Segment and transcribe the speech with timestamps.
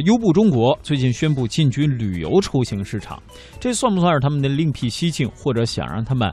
[0.00, 3.22] 优步中国最近宣布进军旅游出行市场，
[3.60, 6.32] 这算不算是他们的另辟蹊径，或者想让他们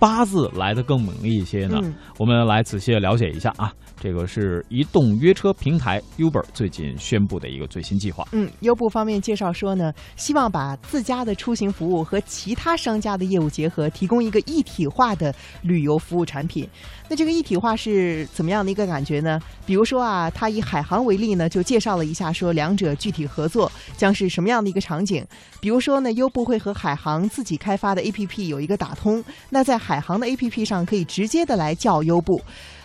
[0.00, 1.78] 八字来的更猛烈一些呢？
[2.16, 3.72] 我们来仔细了解一下啊。
[4.00, 8.26] 这个是移动约车平台 Uber 最近宣布的一个最新计划。
[8.32, 16.66] 嗯，优步方面介绍说呢，希望把自家的出行服务和其他商家的业务结合，提供一个一体化的旅游服务产品。
[17.10, 19.38] 那这个一体化是怎么样的一个感觉呢？
[19.66, 25.22] 比如说啊，他以海航为例呢，就介绍了一下，说两者具体合作将是什么样的一个场景。
[25.60, 32.40] 比如说呢，优步会和海航自己开发的 APP 有一个打通，那在海海航的 APP 上可以直接的来叫优步。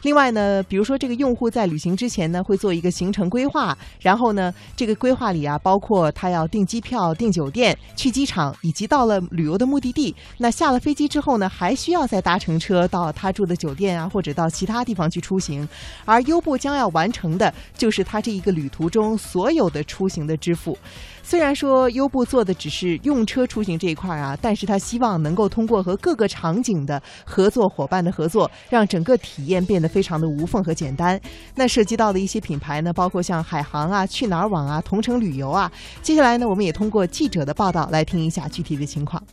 [0.06, 10.16] 另外呢，比如说这个用户在旅行之前呢，会做一个行程规划，然后呢，这个规划里啊，包括他要订机票、订酒店、去机场，以及到了旅游的目的地。
[10.38, 15.68] 那下了飞机之后呢，还需要再搭乘车到他住的酒店啊，或者到其他地方去出行。
[16.06, 20.78] 而优步将要完成的，就是他这一个旅途中所有的出行的支付。
[21.24, 31.18] 虽然说优步做的只是用车出行这一块啊，但是他希望能够通过和各个场景的合作伙伴的合作，让整个体验变得非常的无缝和简单。
[31.56, 35.72] 那涉及到的一些品牌呢，包括像海航啊、去哪儿网啊、同城旅游啊。
[36.02, 39.24] 接下来呢，我们也通过记者的报道来听一下具体的情况。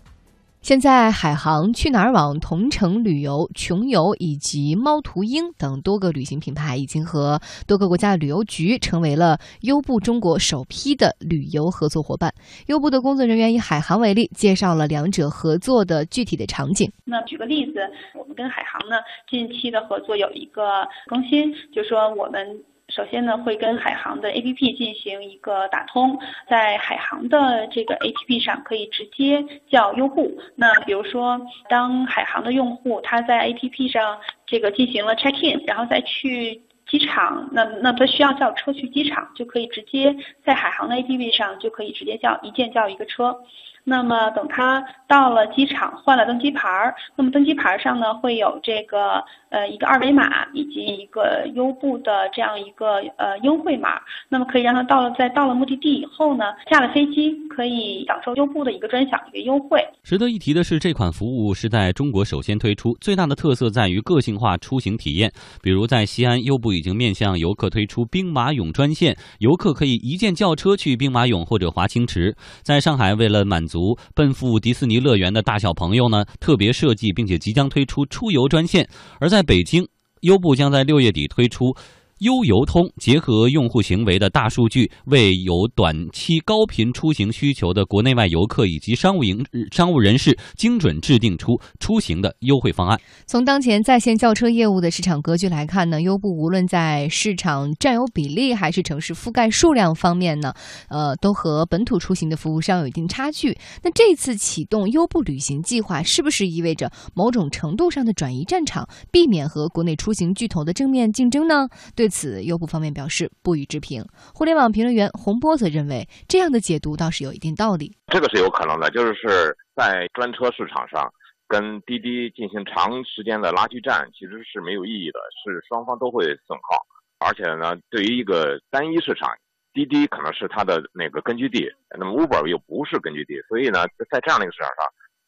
[0.63, 12.33] 现在，海航、去哪儿网、同程旅游、穷游以及猫途鹰等多个旅行品牌已经和多个国家的旅游局成为了优步中国首批的旅游合作伙伴。
[12.69, 16.89] 优步的工作人员以海航为例，介绍了两者合作的具体的场景。
[17.05, 17.81] 那举个例子，
[18.15, 22.63] 我们跟海航呢近期的合作有一个更新，就说我们。
[22.95, 30.39] 首先呢，会跟海航的 APP 进行一个打通，在海航的这个 APP 上可以直接叫优步。
[30.57, 43.39] 那比如说，当海航的用户他在 APP 上这个进行了 check in，然后再去机场，那那他需要叫车去机场，就可以直接在海航的 APP 上就可以直接叫一键叫一个车。
[43.85, 59.81] 那么等他到了机场换了登机牌儿，那么登机牌儿上呢会有这个呃一个二维码以及一个优步的这样一个呃优惠码，那么可以让他到了在到了目的地以后呢下了飞机可以享受优步的一个专享一个优惠。
[60.03, 65.33] 值得一提的是，这款服务是在中国首先推出，最大的特色在于个性化出行体验。
[65.61, 72.35] 比如在西安，优步已经面向游客推出兵马俑专线，游客可以一键叫车去兵马俑或者华清池。
[72.63, 73.72] 在上海，为了满足
[74.15, 78.85] 奔赴迪士尼乐园的大小朋友呢，特别设计并且即将推出出游专线；
[79.21, 79.87] 而在北京，
[80.21, 81.75] 优步将在六月底推出。
[82.23, 92.97] 优游通结合用户行为的大数据，为有短期高频出行需求的国内外游客以及商务营商务人士，精准制定出出行的优惠方案。
[93.27, 100.55] 从当前在线轿车业务的市场格局来看呢，优步无论在市场占有比例还是城市覆盖数量方面呢，
[100.91, 103.59] 呃，都和本土出行的服务商有一定差距。
[103.83, 111.67] 那这次启动优步旅行计划，是不是意味着某种程度上的转移战场，避免和国内出行巨头的正面竞争呢？
[111.97, 112.12] 对。
[112.13, 114.05] 此优步方面表示不予置评。
[114.35, 117.97] 互联网评论员洪波则认为，这样的解读倒是有一定道理。
[118.09, 121.11] 这个是有可能的，就是在专车市场上
[121.49, 126.77] 跟滴滴进行长时间的拉锯战，其实是没有意义的，是双方都会损耗。
[127.19, 129.35] 而且呢，对于一个单一市场，
[129.73, 131.67] 滴滴可能是它的那个根据地，
[131.99, 134.85] 那么 Uber 又不是根据地，所以呢，在这样的一个市场上。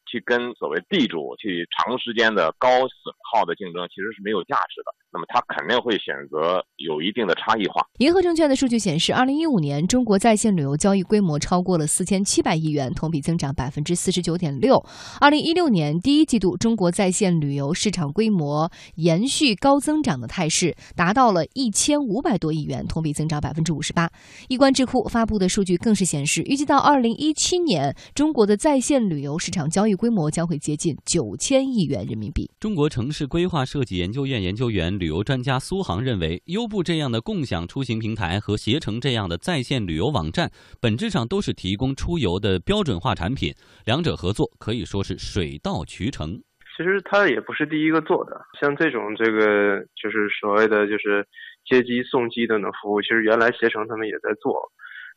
[0.07, 4.93] 去跟所谓地主去长时间的高损耗的竞争，其实是没有价值的。
[5.15, 7.87] 那么他肯定会选择有一定的差异化。
[7.99, 14.85] 银河证券的数据显示，二零一五年中国在线旅游交易规模超过了四千七百亿元，同比增长百分之四十九点六。
[15.21, 24.11] 二零一六年第一季度，中国在线旅游市场规模延续高增长的态势，达到了一千五百多亿元，同比增长百分之五十八。
[24.49, 32.51] 易观智库发布的数据更是显示，预计到二零一七年，中国的在线旅游市场交易规模将会接近九千亿元人民币。
[32.59, 40.49] 中国城市规划设计研究院研究员、旅游专家苏杭认为，优步这样的共享出行平台和携程这样的在线旅游网站，
[40.81, 43.53] 本质上都是提供出游的标准化产品，
[43.85, 46.41] 两者合作可以说是水到渠成。
[46.75, 51.23] 其实他也不是第一个做的，像这种这个就是所谓的就是
[51.69, 54.57] 接机送机的那服务，其实原来携程他们也在做。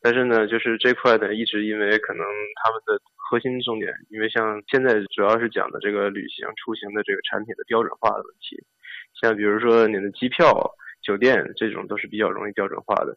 [0.03, 2.21] 但是呢，就是这块呢，一直因为可能
[2.61, 8.61] 他们的核心重点，因为像现在主要是讲的这个旅行出行的这个产品的标准化的问题，
[9.20, 10.53] 像比如说你的机票、
[11.03, 13.17] 酒店这种都是比较容易标准化的。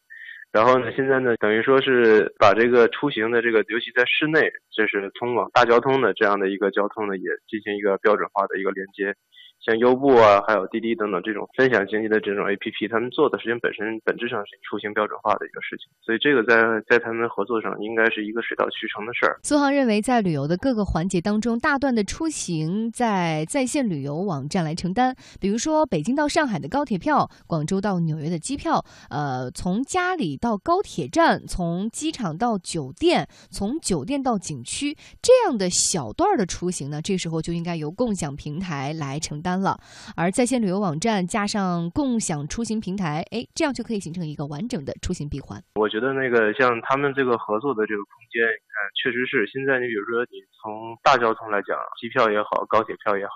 [0.51, 9.15] 然后呢，现在呢，等于说是把这个出行的这个，尤其在室内，这是通往大交通的这样的一个交通呢，也进行一个标准化的一个连接。
[9.63, 19.39] 像优步啊，还有滴滴等等这种分享经济的这种 A P P，他们做的实际上本身本质上是出行标准化的一个事情，所以这个在在他们合作上应该是一个水到渠成的事儿。
[19.43, 39.50] 苏杭认为，在旅游的各个环节当中，大段的出行在在线旅游网站来承担，比如说北京到上海的高铁票，广州到纽约的机票，呃，从家里到高铁站，从机场到酒店，从酒店到景区这样的小段的出行呢，这时候就应该由共享平台来承担。
[39.59, 39.79] 了，
[40.15, 45.61] 而在线旅游网站加上共享出行平台，哎，这样就可以形成一个完整的出行闭环。
[45.75, 53.33] 我觉得那个像他们这个合作的这个空间，嗯，确实是现在你比如说你从大交通来讲，机票也好，高铁票也好，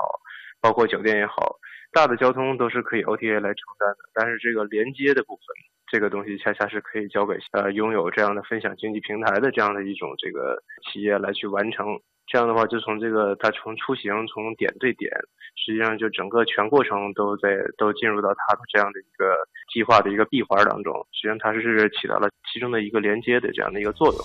[0.61, 1.57] 包括酒店也好，
[1.91, 3.97] 大的交通都是可以 OTA 来承担的。
[4.13, 5.43] 但是这个连接的部分，
[5.91, 10.61] 这个东西恰恰是可以交给呃拥有这样的分享经济平台的这样的一种这个
[10.91, 11.99] 企业来去完成。
[12.35, 15.09] 这样的话，就从这个他从出行从点对点，
[15.55, 17.47] 实际上就整个全过程都在
[17.77, 19.31] 都进入到他的这样的一个
[19.73, 24.19] 计划的一个闭环当中，实际上它是起到了其中的一个连接的这样的一个作用。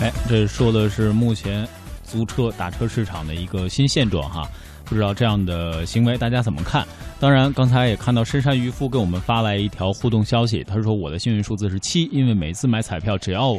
[0.00, 1.66] 哎，这说的是目前
[2.04, 4.46] 租车打车市场的一个新现状哈，
[4.84, 6.86] 不知道这样的行为大家怎么看？
[7.18, 13.58] 当然，刚才也看到深山渔夫给我们发来一条互动消息，他说我的幸运数字是七，因为每次买彩票只要。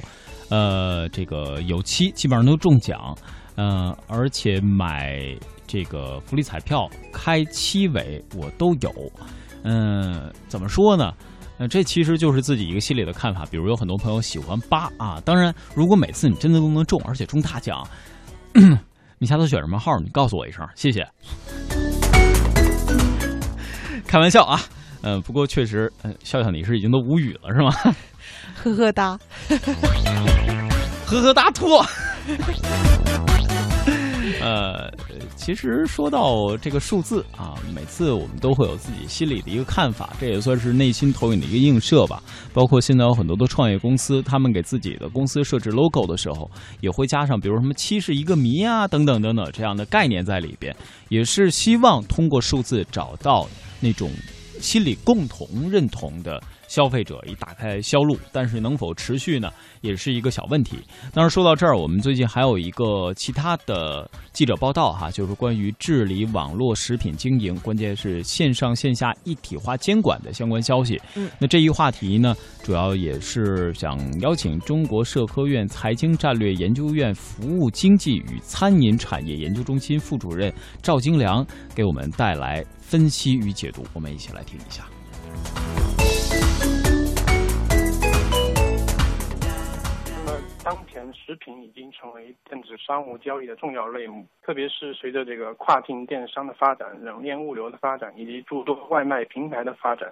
[0.53, 3.17] 呃，这个有七，基本上都中奖，
[3.55, 5.19] 嗯，而且买
[5.65, 8.91] 这个福利彩票开七尾我都有，
[9.63, 11.11] 嗯，怎么说呢？
[11.57, 13.47] 呃，这其实就是自己一个心里的看法。
[13.49, 17.83] 比如有很多朋友喜欢八啊，当然，如果每次你真的都能中，而且中大奖，
[19.17, 19.97] 你下次选什么号？
[19.97, 21.03] 你告诉我一声，谢谢。
[24.05, 24.61] 开玩笑啊，
[25.01, 27.73] 嗯，不过确实，嗯，笑笑你是已经都无语了是吗？
[28.55, 29.19] 呵呵哒，
[31.05, 31.67] 呵呵哒兔。
[34.41, 34.91] 呃，
[35.37, 42.21] 其实说到这个数字啊，每次我们都会有自己心里的一个看法，这也算是内心投影的一个映射吧。
[42.53, 46.49] 包括现在有很多的创业公司，他们给自己的公司设置 logo 的时候，
[46.81, 50.75] 也会加上比如什么七是一个谜啊，等等等等这样的概念在里边，
[51.07, 53.47] 也是希望通过数字找到
[53.79, 54.11] 那种
[54.59, 56.41] 心理共同认同的。
[56.73, 60.79] 消费者已打开销路，但是能否持续呢，也是一个小问题。
[61.13, 70.99] 当然说到这儿，我们最近还有一个其他的记者报道哈，就是关于治理网络食品经营，关键是线上线下一体化监管的相关消息。
[71.13, 81.45] 嗯，那这一话题呢，主要也是想邀请中国社科院财经战略研究院服务经济与餐饮产业研究中心副主任赵金良
[81.75, 84.87] 给我们带来分析与解读，我们一起来听一下。
[90.73, 100.11] 当前食品已经成为电子商务交易的重要类目，特别是随着这个跨境电商的发展、冷链物流的发展以及诸多外卖平台的发展，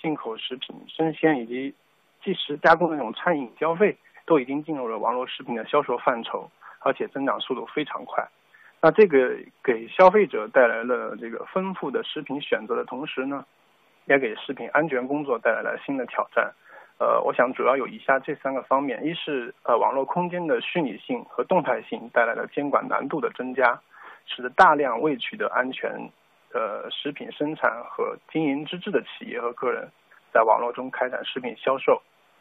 [0.00, 1.74] 进口食品、生鲜以及
[2.22, 6.48] 即时加工那种餐饮消费都已经进入了网络食品的销售范畴，
[6.78, 8.24] 而且增长速度非常快。
[8.80, 13.44] 那这个给消费者带来了这个丰富的食品选择的同时呢，
[14.04, 16.54] 也给食品安全工作带来了新的挑战。
[16.98, 23.78] 呃，我想主要有以下这三个方面：一是呃网络空间的虚拟性和动态性带来的监管难度的增加，
[24.24, 25.90] 使得大量未取得安全
[26.54, 29.86] 呃食品生产和经营资质的企业和个人
[30.32, 32.00] 在网络中开展食品销售，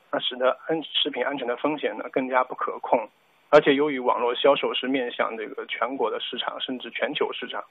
[0.10, 3.09] 那使得安食品安全的风险呢更加不可控。
[3.50, 7.62] 而且由于网络销售是面向这个全国的市场甚至全球市场，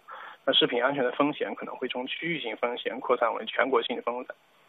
[0.44, 4.24] 那食品安全的风险可能会从区域性风险扩散为全国性风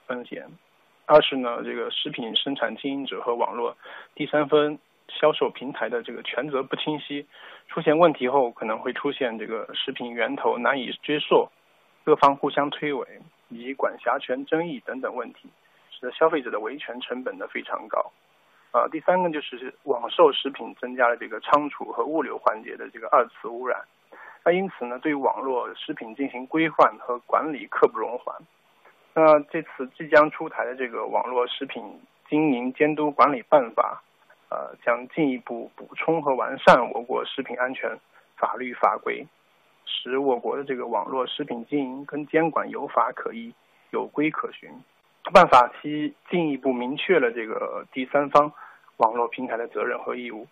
[0.08, 0.48] 风险。
[1.08, 3.78] 二是呢，这个食品生产经营者和网络
[4.16, 7.26] 第三方销售平台的这个权责不清晰，
[7.68, 11.48] 出现问题后可能会出现这个食品源头难以追溯，
[12.04, 13.06] 各方互相推诿
[13.50, 15.48] 以及管辖权争议等等问题，
[15.92, 18.12] 使得消费者的维权成本呢非常高。
[18.72, 23.80] 啊，第三个就是网售食品增加了这个仓储和物流环节的这个二次污染，
[24.44, 28.36] 那因此呢，对网络食品进行规范和管理刻不容缓。
[29.18, 31.82] 那这次即将出台的这个网络食品
[32.30, 34.04] 经营监督管理办法，
[34.50, 37.98] 呃，将进一步补充和完善我国食品安全
[38.36, 39.26] 法律法规，
[39.86, 43.54] 使我国的这个网络食品经营跟监管有法可依、
[43.92, 44.70] 有规可循。
[45.32, 48.52] 办法其进一步明确了这个第三方
[48.98, 50.46] 网络平台的责任和义务。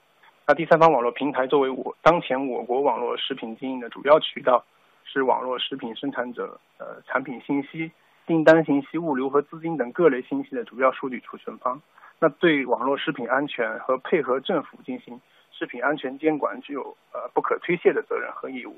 [0.47, 4.63] 那第三方网络平台作为我当前我国网络食品经营的主要渠道，
[5.03, 7.91] 是网络食品生产者呃产品信息。
[8.25, 11.81] 订单信息、物流和资金等各类信息的主要数据储存方，
[12.19, 15.19] 那对网络食品安全和配合政府进行
[15.51, 18.75] 食品安全监管具有呃不可推卸的责任和义务。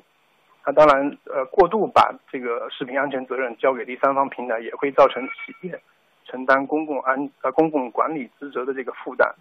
[0.66, 5.80] 那当然，呃，过度把这个食品安全责任交给第三方平台，也会造成企业
[6.26, 9.32] 承担公共安呃公共管理职责的这个负担。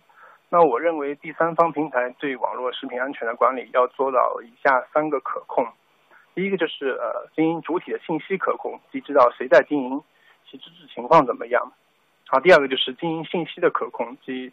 [0.51, 5.67] 那我认为，第三方平台对网络食品安全的管理要做到以下三个可控。
[6.35, 10.03] 第一个就是呃，经营主体的信息可控，即知道谁在经营，
[10.51, 11.73] 其资质情况怎么样。
[12.27, 14.53] 好，第二个就是经营信息的可控，即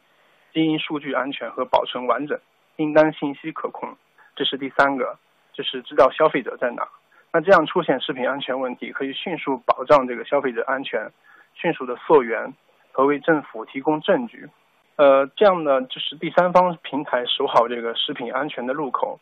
[0.54, 2.40] 经营数据安全和保存完整，
[2.78, 3.98] 订单信息可控，
[4.36, 5.18] 这是第三个，
[5.54, 6.88] 就是知道消费者在哪。
[7.34, 11.12] 那这样出现食品安全问题，可以迅速保障这个消费者安全，
[11.54, 12.54] 迅速的溯源
[12.92, 14.50] 和为政府提供证据。
[14.98, 19.20] 呃，这样呢，就是第三方平台守好这个食品安全的入口，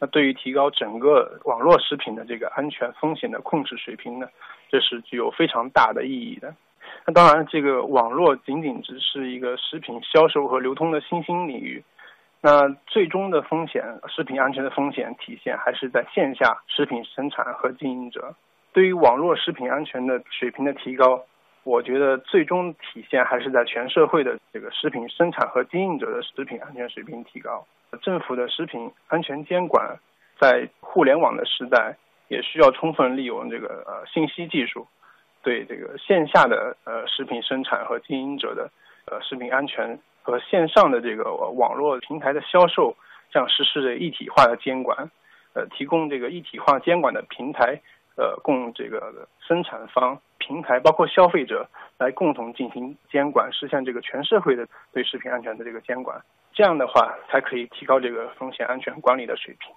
[0.00, 4.26] 那对于提高整个网络食品的这个安全风险的控制水平呢，
[4.70, 6.54] 这是具有非常大的意义的。
[7.06, 11.84] 那当然，这个网络仅仅只是一个食品销售和流通的新兴领域。
[12.40, 18.34] 那最终的风险，食品安全的风险体现还是在线下食品生产和经营者。
[18.72, 21.22] 对于网络食品安全的水平的提高，
[21.62, 27.66] 我觉得最终体现还是在全社会的这个食品生产和经营者的食品安全水平提高。
[27.98, 29.98] 政府的食品安全监管，
[30.38, 31.96] 在互联网的时代，
[32.28, 34.86] 也需要充分利用这个呃信息技术。
[35.42, 38.70] 对这个线下的呃食品生产和经营者的
[39.06, 42.94] 呃食品安全和线上的这个网络平台的销售，
[43.30, 45.10] 这样实施的一体化的监管，
[45.54, 47.80] 呃，提供这个一体化监管的平台，
[48.16, 51.66] 呃，供这个生产方、平台包括消费者
[51.98, 56.20] 来共同进行监管，实现这个全社会的对食品安全的这个监管。
[56.60, 59.74] 这样的话，才可以提高这个风险安全管理的水平。